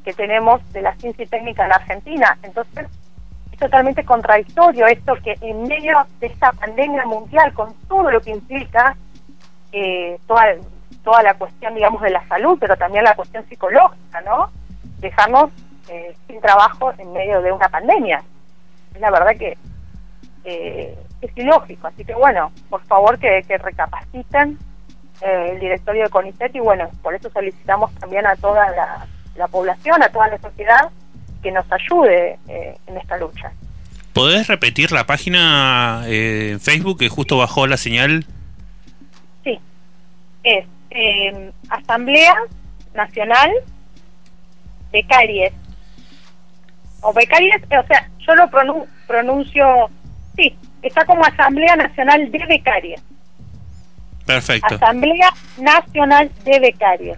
que 0.04 0.14
tenemos 0.14 0.62
de 0.74 0.82
la 0.82 0.96
ciencia 0.96 1.24
y 1.24 1.28
técnica 1.28 1.66
en 1.66 1.74
Argentina. 1.74 2.38
Entonces, 2.44 2.88
es 3.52 3.60
totalmente 3.60 4.04
contradictorio 4.04 4.88
esto 4.88 5.16
que 5.24 5.36
en 5.42 5.64
medio 5.64 6.06
de 6.20 6.28
esta 6.28 6.52
pandemia 6.54 7.06
mundial, 7.06 7.54
con 7.54 7.74
todo 7.88 8.12
lo 8.12 8.22
que 8.22 8.32
implica, 8.32 8.96
eh, 9.72 10.18
toda, 10.28 10.56
toda 11.04 11.24
la 11.24 11.34
cuestión, 11.36 11.76
digamos, 11.76 12.02
de 12.02 12.10
la 12.10 12.28
salud, 12.28 12.58
pero 12.60 12.76
también 12.76 13.04
la 13.04 13.16
cuestión 13.16 13.46
psicológica, 13.48 14.22
¿no? 14.22 14.50
Dejarnos 15.00 15.52
eh, 15.90 16.16
sin 16.28 16.42
trabajo 16.42 16.94
en 16.98 17.12
medio 17.14 17.42
de 17.42 17.52
una 17.52 17.70
pandemia. 17.70 18.24
Es 18.94 19.02
la 19.02 19.12
verdad 19.12 19.36
que 19.38 19.58
eh, 20.44 20.98
es 21.22 21.38
ilógico. 21.38 21.88
Así 21.88 22.04
que, 22.04 22.14
bueno, 22.14 22.52
por 22.70 22.82
favor 22.84 23.20
que, 23.20 23.44
que 23.48 23.58
recapaciten 23.58 24.58
eh, 25.22 25.50
el 25.52 25.60
directorio 25.60 26.04
de 26.04 26.10
CONICET 26.10 26.56
y, 26.56 26.60
bueno, 26.60 26.90
por 27.02 27.14
eso 27.14 27.30
solicitamos 27.30 27.94
también 27.96 28.26
a 28.26 28.36
toda 28.36 28.70
la, 28.72 29.08
la 29.36 29.48
población, 29.48 30.02
a 30.04 30.10
toda 30.10 30.28
la 30.28 30.38
sociedad, 30.40 30.90
que 31.42 31.52
nos 31.52 31.66
ayude 31.72 32.38
eh, 32.48 32.78
en 32.88 32.98
esta 32.98 33.18
lucha. 33.18 33.52
¿Podés 34.14 34.48
repetir 34.48 34.92
la 34.92 35.06
página 35.06 36.04
eh, 36.08 36.52
en 36.52 36.60
Facebook 36.60 37.00
que 37.00 37.10
justo 37.10 37.38
bajó 37.38 37.66
la 37.68 37.78
señal? 37.78 38.26
Sí, 39.44 39.60
es 40.44 40.66
eh, 40.90 41.52
Asamblea 41.70 42.36
Nacional 42.94 43.50
Becaries. 44.92 45.54
O 47.02 47.14
Becaries, 47.14 47.64
o 47.64 47.88
sea, 47.88 48.10
yo 48.20 48.36
lo 48.36 48.44
pronun- 48.50 48.86
pronuncio, 49.08 49.90
sí, 50.36 50.56
está 50.82 51.06
como 51.06 51.24
Asamblea 51.26 51.76
Nacional 51.76 52.30
de 52.32 52.46
Becarias. 52.46 53.02
Perfecto. 54.26 54.76
Asamblea 54.76 55.30
Nacional 55.58 56.30
de 56.44 56.60
Becarios. 56.60 57.18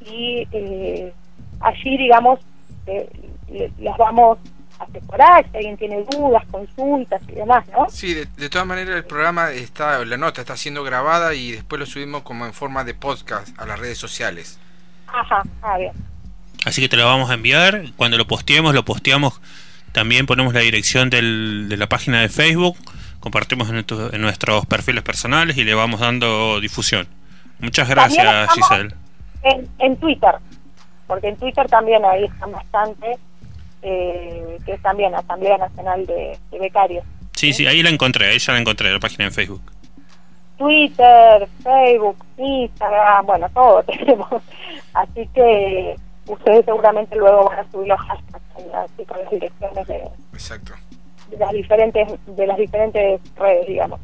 y 0.05 0.47
eh, 0.51 1.13
allí, 1.59 1.97
digamos, 1.97 2.39
eh, 2.87 3.09
le- 3.49 3.71
las 3.79 3.97
vamos 3.97 4.37
a 4.79 4.83
asesorar 4.85 5.45
si 5.51 5.57
alguien 5.57 5.77
tiene 5.77 6.03
dudas, 6.11 6.43
consultas 6.51 7.21
y 7.29 7.33
demás, 7.33 7.65
¿no? 7.69 7.87
Sí, 7.89 8.13
de, 8.13 8.25
de 8.25 8.49
todas 8.49 8.67
maneras 8.67 8.95
el 8.97 9.05
programa 9.05 9.51
está, 9.51 10.03
la 10.03 10.17
nota 10.17 10.41
está 10.41 10.57
siendo 10.57 10.83
grabada 10.83 11.33
y 11.35 11.51
después 11.51 11.79
lo 11.79 11.85
subimos 11.85 12.23
como 12.23 12.45
en 12.45 12.53
forma 12.53 12.83
de 12.83 12.93
podcast 12.93 13.57
a 13.59 13.65
las 13.65 13.79
redes 13.79 13.97
sociales. 13.97 14.59
Ajá, 15.07 15.43
ah, 15.61 15.77
bien. 15.77 15.91
Así 16.65 16.81
que 16.81 16.89
te 16.89 16.97
lo 16.97 17.05
vamos 17.05 17.29
a 17.29 17.33
enviar. 17.35 17.83
Cuando 17.97 18.17
lo 18.17 18.25
posteemos, 18.25 18.73
lo 18.73 18.83
posteamos. 18.83 19.41
También 19.91 20.25
ponemos 20.25 20.53
la 20.53 20.61
dirección 20.61 21.09
del- 21.09 21.67
de 21.69 21.77
la 21.77 21.87
página 21.87 22.21
de 22.21 22.29
Facebook. 22.29 22.75
Compartimos 23.19 23.67
en, 23.69 23.75
nuestro- 23.75 24.11
en 24.13 24.21
nuestros 24.21 24.65
perfiles 24.65 25.03
personales 25.03 25.55
y 25.57 25.63
le 25.63 25.73
vamos 25.75 25.99
dando 25.99 26.59
difusión. 26.59 27.07
Muchas 27.63 27.89
gracias, 27.89 28.49
Giselle. 28.53 28.93
En, 29.41 29.67
en 29.79 29.97
Twitter, 29.97 30.35
porque 31.07 31.29
en 31.29 31.37
Twitter 31.37 31.67
también 31.67 32.03
ahí 32.05 32.25
están 32.25 32.51
bastante, 32.51 33.17
eh, 33.81 34.57
que 34.65 34.73
es 34.73 34.81
también 34.81 35.15
Asamblea 35.15 35.57
Nacional 35.57 36.05
de, 36.05 36.37
de 36.51 36.59
Becarios. 36.59 37.05
Sí, 37.35 37.53
sí, 37.53 37.65
ahí 37.65 37.81
la 37.81 37.89
encontré. 37.89 38.29
Ahí 38.29 38.39
ya 38.39 38.53
la 38.53 38.59
encontré, 38.59 38.91
la 38.91 38.99
página 38.99 39.25
de 39.25 39.31
Facebook. 39.31 39.61
Twitter, 40.57 41.47
Facebook, 41.63 42.17
Instagram, 42.37 43.25
bueno, 43.25 43.49
todo 43.53 43.83
tenemos. 43.83 44.29
Así 44.93 45.27
que 45.33 45.95
ustedes 46.27 46.65
seguramente 46.65 47.15
luego 47.15 47.49
van 47.49 47.59
a 47.59 47.71
subir 47.71 47.87
los 47.87 47.99
hashtags 47.99 48.43
así 48.73 49.05
con 49.05 49.19
las 49.19 49.31
direcciones 49.31 49.87
de, 49.87 50.03
Exacto. 50.33 50.73
de 51.29 51.37
las 51.37 51.51
diferentes 51.51 52.07
de 52.27 52.47
las 52.47 52.57
diferentes 52.57 53.21
redes, 53.35 53.67
digamos. 53.67 53.99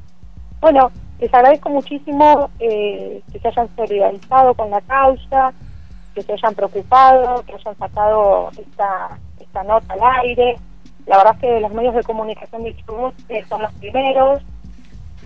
Bueno, 0.60 0.92
les 1.20 1.34
agradezco 1.34 1.70
muchísimo 1.70 2.50
eh, 2.60 3.22
que 3.32 3.40
se 3.40 3.48
hayan 3.50 3.70
solidarizado 3.76 4.54
con 4.54 4.70
la 4.70 4.82
causa, 4.82 5.54
que 6.16 6.22
se 6.24 6.34
hayan 6.34 6.56
preocupado, 6.56 7.44
que 7.44 7.54
hayan 7.54 7.78
sacado 7.78 8.50
esta, 8.58 9.20
esta 9.40 9.64
nota 9.64 9.94
al 9.94 10.24
aire. 10.24 10.56
La 11.06 11.18
verdad 11.18 11.36
es 11.36 11.42
que 11.42 11.60
los 11.60 11.74
medios 11.74 11.96
de 11.96 12.04
comunicación 12.04 12.64
de 12.64 12.76
Chubut 12.78 13.14
eh, 13.30 13.44
son 13.50 13.62
los 13.62 13.74
primeros 13.74 14.42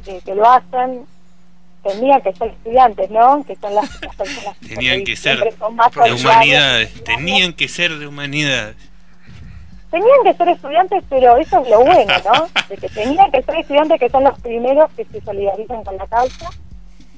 eh, 0.08 0.20
que 0.26 0.34
lo 0.34 0.50
hacen. 0.50 1.06
Tendrían 1.84 2.22
que 2.22 2.34
ser 2.34 2.48
estudiantes, 2.48 3.12
¿no? 3.12 3.44
Que 3.44 3.56
son 3.58 3.76
las, 3.76 4.02
las 4.02 4.16
personas 4.16 4.58
Tenían 4.68 5.04
que 5.04 5.16
ser 5.16 5.54
son 5.60 5.76
más 5.76 5.92
De 5.94 6.14
humanidades. 6.14 7.04
Tenían 7.04 7.54
que 7.54 7.68
ser 7.68 8.00
de 8.00 8.08
humanidades. 8.08 8.76
Tenían 9.94 10.24
que 10.24 10.34
ser 10.34 10.50
estudiantes, 10.50 11.04
pero 11.08 11.38
eso 11.38 11.60
es 11.60 11.70
lo 11.70 11.82
bueno, 11.82 12.14
¿no? 12.26 12.48
De 12.68 12.78
que 12.78 12.90
tenían 12.90 13.32
que 13.32 13.44
ser 13.44 13.58
estudiantes 13.58 14.00
que 14.00 14.10
son 14.10 14.24
los 14.24 14.40
primeros 14.40 14.92
que 14.94 15.06
se 15.06 15.22
solidarizan 15.22 15.84
con 15.84 15.96
la 15.98 16.08
causa. 16.08 16.50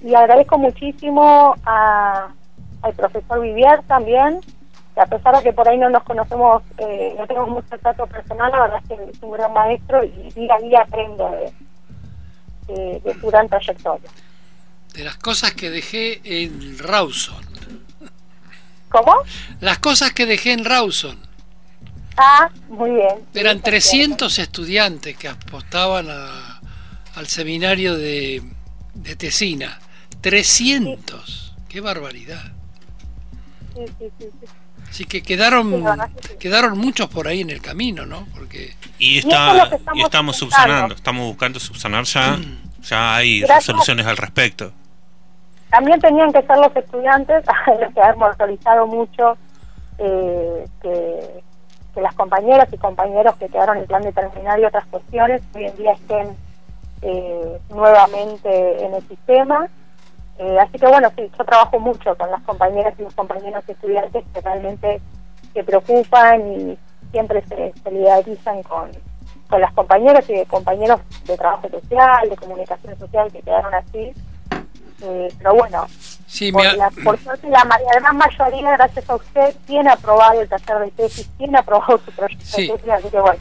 Y 0.04 0.14
agradezco 0.14 0.58
muchísimo 0.58 1.56
a, 1.66 2.28
al 2.82 2.94
profesor 2.96 3.40
Vivier 3.40 3.82
también, 3.84 4.42
que 4.94 5.00
a 5.00 5.06
pesar 5.06 5.38
de 5.38 5.44
que 5.44 5.54
por 5.54 5.70
ahí 5.70 5.78
no 5.78 5.90
nos 5.90 6.04
conocemos, 6.04 6.64
eh, 6.80 7.16
no 7.18 7.26
tenemos 7.26 7.48
mucho 7.48 7.78
trato 7.78 8.06
personal, 8.08 8.52
la 8.52 8.64
verdad 8.64 8.82
es 8.84 8.90
que 8.90 9.04
es 9.10 9.24
un 9.24 9.32
gran 9.32 9.54
maestro 9.54 10.04
y 10.04 10.34
día 10.36 10.56
a 10.56 10.60
día 10.60 10.82
aprendo 10.82 11.32
de, 11.32 12.74
de, 12.74 13.00
de 13.00 13.20
su 13.22 13.28
gran 13.28 13.48
trayectoria. 13.48 14.10
De 14.94 15.06
las 15.06 15.16
cosas 15.16 15.54
que 15.54 15.70
dejé 15.70 16.20
en 16.26 16.78
Rawson. 16.78 17.42
¿Cómo? 18.90 19.16
Las 19.62 19.80
cosas 19.80 20.12
que 20.12 20.26
dejé 20.26 20.52
en 20.52 20.66
Rawson. 20.66 21.18
Ah, 22.18 22.50
muy 22.70 22.92
bien. 22.92 23.16
Eran 23.34 23.58
Sí, 23.58 23.64
300 23.64 24.40
estudiantes 24.40 25.18
que 25.18 25.28
apostaban 25.28 26.08
a- 26.10 26.62
al 27.16 27.28
seminario 27.28 27.98
de, 27.98 28.42
de 28.94 29.16
Tesina. 29.16 29.80
300. 30.22 31.56
Qué 31.68 31.82
barbaridad. 31.82 32.42
Sí, 33.74 33.82
sí, 34.00 34.06
sí, 34.20 34.26
sí. 34.42 34.48
Así 34.90 35.04
que 35.06 35.22
quedaron, 35.22 35.84
quedaron 36.40 36.78
muchos 36.78 37.10
por 37.10 37.28
ahí 37.28 37.42
en 37.42 37.50
el 37.50 37.62
camino, 37.62 38.06
¿no? 38.06 38.26
Porque 38.34 38.76
y, 38.98 39.18
está, 39.18 39.70
y, 39.94 40.02
estamos 40.04 40.38
subsanando, 40.38 40.96
estamos 40.96 41.26
buscando 41.28 41.60
subsanar 41.60 42.06
ya, 42.06 42.40
ya 42.82 43.16
hay 43.18 43.44
soluciones 43.62 44.06
al 44.06 44.16
respecto. 44.16 44.72
También 45.70 46.00
tenían 46.00 46.32
que 46.32 46.42
ser 46.44 46.58
los 46.60 46.74
estudiantes, 46.74 47.44
los 47.82 47.94
que 47.94 48.00
hemos 48.00 48.30
actualizado 48.30 48.88
mucho, 48.88 49.38
eh, 49.98 50.66
que, 50.82 51.44
las 52.04 52.16
compañeras 52.16 52.68
y 52.72 52.78
compañeros 52.78 53.36
que 53.36 53.48
quedaron 53.48 53.78
en 53.78 53.86
plan 53.86 54.02
de 54.02 54.12
terminar 54.12 54.60
y 54.60 54.66
otras 54.66 54.86
cuestiones 54.88 55.42
hoy 55.54 55.66
en 55.66 55.78
día 55.78 55.94
estén 55.94 56.36
eh, 57.02 57.60
nuevamente 57.70 58.86
en 58.86 58.94
el 58.94 59.08
sistema. 59.08 59.68
Eh, 60.38 60.60
así 60.60 60.78
que 60.78 60.88
bueno, 60.88 61.10
sí, 61.16 61.32
yo 61.38 61.46
trabajo 61.46 61.80
mucho 61.80 62.16
con 62.16 62.30
las 62.30 62.42
compañeras 62.44 62.94
y 63.00 63.04
los 63.04 63.14
compañeros 63.14 63.64
estudiantes 63.68 64.24
que 64.34 64.42
realmente 64.42 65.02
se 65.54 65.64
preocupan 65.64 66.52
y 66.52 66.78
siempre 67.12 67.42
se 67.46 67.74
solidarizan 67.84 68.62
con, 68.64 68.92
con 69.50 69.62
las 69.62 69.74
compañeras 69.74 70.30
y 70.30 70.46
compañeros 70.46 71.00
de 71.26 71.38
trabajo 71.38 71.70
social, 71.70 72.30
de 72.30 72.36
comunicación 72.36 72.98
social 73.00 73.32
que 73.32 73.42
quedaron 73.42 73.74
así. 73.74 74.14
Eh, 75.02 75.28
pero 75.38 75.54
bueno, 75.56 75.86
por, 76.52 76.78
la, 76.78 76.90
por 77.04 77.20
suerte 77.24 77.48
la, 77.50 77.68
gran 78.00 78.18
mayoría, 78.18 78.72
gracias 78.72 79.10
a 79.10 79.16
usted, 79.16 79.56
tiene 79.68 79.90
aprobado 79.90 80.42
el 80.42 80.50
taller 80.50 80.86
de 80.86 80.92
tesis, 80.92 81.30
tiene 81.38 81.58
aprobado 81.58 82.02
su 82.04 82.12
proyecto 82.12 82.58
de 82.58 82.68
tesis, 82.68 82.90
así 82.90 83.10
que 83.10 83.20
bueno. 83.20 83.40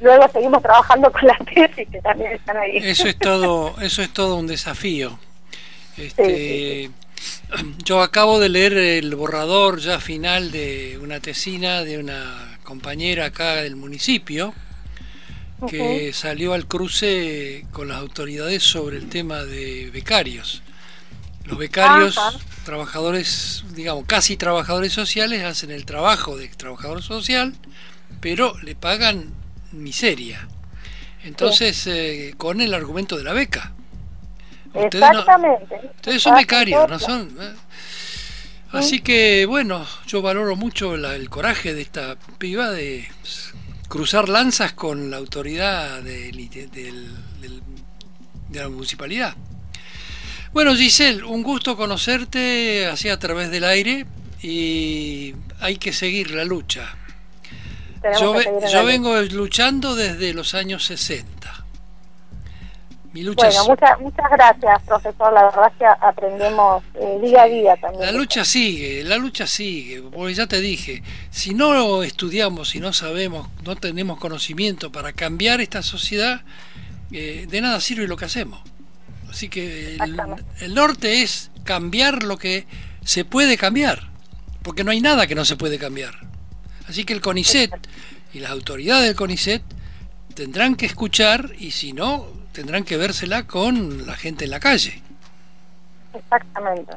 Luego 0.00 0.28
seguimos 0.32 0.60
trabajando 0.62 1.12
con 1.12 1.24
las 1.26 1.38
tesis 1.54 1.88
que 1.88 2.00
también 2.00 2.32
están 2.32 2.56
ahí. 2.56 2.78
Eso 2.78 3.06
es 3.06 3.16
todo, 3.16 3.80
eso 3.80 4.02
es 4.02 4.12
todo 4.12 4.36
un 4.36 4.48
desafío. 4.48 5.16
Este, 5.96 6.90
yo 7.84 8.02
acabo 8.02 8.40
de 8.40 8.48
leer 8.48 8.72
el 8.72 9.14
borrador 9.14 9.78
ya 9.78 10.00
final 10.00 10.50
de 10.50 10.98
una 11.00 11.20
tesina 11.20 11.84
de 11.84 11.98
una 11.98 12.58
compañera 12.64 13.26
acá 13.26 13.56
del 13.56 13.76
municipio 13.76 14.54
que 15.68 16.12
salió 16.12 16.54
al 16.54 16.66
cruce 16.66 17.64
con 17.72 17.86
las 17.88 17.98
autoridades 17.98 18.64
sobre 18.64 18.96
el 18.96 19.08
tema 19.08 19.44
de 19.44 19.90
becarios. 19.92 20.62
Los 21.44 21.58
becarios, 21.58 22.18
trabajadores, 22.64 23.64
digamos, 23.74 24.04
casi 24.06 24.36
trabajadores 24.36 24.92
sociales, 24.92 25.44
hacen 25.44 25.70
el 25.70 25.84
trabajo 25.84 26.36
de 26.36 26.48
trabajador 26.48 27.02
social, 27.02 27.54
pero 28.20 28.56
le 28.62 28.74
pagan 28.74 29.32
miseria. 29.72 30.48
Entonces, 31.24 31.86
eh, 31.86 32.34
con 32.36 32.60
el 32.60 32.74
argumento 32.74 33.16
de 33.16 33.24
la 33.24 33.32
beca. 33.32 33.72
Exactamente. 34.74 35.92
ustedes 35.96 36.22
son 36.22 36.36
becarios, 36.36 36.88
¿no 36.88 36.98
son? 36.98 37.36
¿Eh? 37.40 37.52
Así 38.72 39.00
que, 39.00 39.44
bueno, 39.44 39.86
yo 40.06 40.22
valoro 40.22 40.56
mucho 40.56 40.94
el 40.94 41.28
coraje 41.28 41.74
de 41.74 41.82
esta 41.82 42.16
piba 42.38 42.70
de 42.70 43.06
cruzar 43.88 44.30
lanzas 44.30 44.72
con 44.72 45.10
la 45.10 45.18
autoridad 45.18 46.02
de, 46.02 46.32
de 48.48 48.60
la 48.60 48.68
municipalidad. 48.70 49.36
Bueno, 50.52 50.74
Giselle, 50.74 51.24
un 51.24 51.42
gusto 51.42 51.76
conocerte 51.76 52.86
así 52.86 53.08
a 53.08 53.18
través 53.18 53.50
del 53.50 53.64
aire 53.64 54.06
y 54.42 55.34
hay 55.60 55.76
que 55.76 55.92
seguir 55.92 56.32
la 56.32 56.44
lucha. 56.44 56.94
Yo, 58.20 58.34
yo 58.70 58.84
vengo 58.84 59.20
luchando 59.22 59.94
desde 59.94 60.34
los 60.34 60.54
años 60.54 60.84
60 60.84 61.42
bueno, 63.12 63.64
muchas, 63.66 64.00
muchas 64.00 64.30
gracias, 64.30 64.82
profesor. 64.86 65.32
La 65.32 65.44
verdad 65.44 65.70
es 65.70 65.78
que 65.78 65.84
aprendemos 65.84 66.82
eh, 66.94 67.18
día 67.22 67.42
a 67.42 67.46
día 67.46 67.76
también. 67.76 68.06
La 68.06 68.12
lucha 68.12 68.44
sigue, 68.44 69.04
la 69.04 69.18
lucha 69.18 69.46
sigue. 69.46 70.02
Porque 70.02 70.32
ya 70.32 70.46
te 70.46 70.60
dije, 70.60 71.02
si 71.30 71.54
no 71.54 72.02
estudiamos, 72.02 72.70
si 72.70 72.80
no 72.80 72.92
sabemos, 72.94 73.48
no 73.64 73.76
tenemos 73.76 74.18
conocimiento 74.18 74.90
para 74.90 75.12
cambiar 75.12 75.60
esta 75.60 75.82
sociedad, 75.82 76.40
eh, 77.12 77.46
de 77.48 77.60
nada 77.60 77.80
sirve 77.80 78.06
lo 78.08 78.16
que 78.16 78.24
hacemos. 78.24 78.62
Así 79.32 79.48
que 79.48 79.96
el, 79.96 80.74
norte 80.74 81.22
es 81.22 81.50
cambiar 81.64 82.22
lo 82.22 82.36
que 82.36 82.66
se 83.02 83.24
puede 83.24 83.56
cambiar, 83.56 84.10
porque 84.62 84.84
no 84.84 84.90
hay 84.90 85.00
nada 85.00 85.26
que 85.26 85.34
no 85.34 85.46
se 85.46 85.56
puede 85.56 85.78
cambiar. 85.78 86.12
Así 86.86 87.04
que 87.04 87.14
el 87.14 87.22
CONICET 87.22 87.72
y 88.34 88.40
las 88.40 88.50
autoridades 88.50 89.06
del 89.06 89.16
CONICET 89.16 89.62
tendrán 90.34 90.74
que 90.74 90.84
escuchar 90.84 91.52
y 91.58 91.70
si 91.70 91.94
no, 91.94 92.26
tendrán 92.52 92.84
que 92.84 92.98
vérsela 92.98 93.46
con 93.46 94.06
la 94.06 94.16
gente 94.16 94.44
en 94.44 94.50
la 94.50 94.60
calle. 94.60 95.02
Exactamente. 96.12 96.92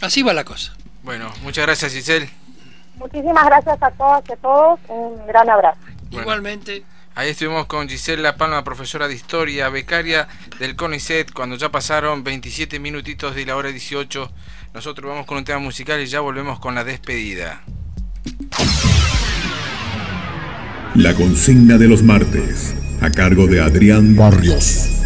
Así 0.00 0.22
va 0.24 0.32
la 0.32 0.42
cosa. 0.42 0.74
Bueno, 1.04 1.32
muchas 1.44 1.64
gracias 1.64 1.92
Giselle. 1.92 2.28
Muchísimas 2.96 3.46
gracias 3.46 3.80
a 3.80 3.90
todas 3.92 4.24
y 4.28 4.32
a 4.32 4.36
todos. 4.38 4.80
Un 4.88 5.24
gran 5.28 5.48
abrazo. 5.48 5.78
Igualmente. 6.10 6.82
Ahí 7.14 7.30
estuvimos 7.30 7.66
con 7.66 7.88
Giselle 7.88 8.22
La 8.22 8.36
Palma, 8.36 8.64
profesora 8.64 9.06
de 9.06 9.14
historia, 9.14 9.68
becaria 9.68 10.28
del 10.58 10.76
CONICET, 10.76 11.32
cuando 11.32 11.56
ya 11.56 11.70
pasaron 11.70 12.24
27 12.24 12.78
minutitos 12.78 13.34
de 13.34 13.44
la 13.44 13.56
hora 13.56 13.68
18. 13.68 14.32
Nosotros 14.72 15.10
vamos 15.10 15.26
con 15.26 15.36
un 15.36 15.44
tema 15.44 15.58
musical 15.58 16.00
y 16.00 16.06
ya 16.06 16.20
volvemos 16.20 16.58
con 16.58 16.74
la 16.74 16.84
despedida. 16.84 17.62
La 20.94 21.14
consigna 21.14 21.76
de 21.76 21.88
los 21.88 22.02
martes 22.02 22.74
a 23.02 23.10
cargo 23.10 23.46
de 23.46 23.60
Adrián 23.60 24.16
Barrios. 24.16 25.01